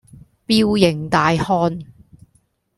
[0.47, 1.85] 彪形大漢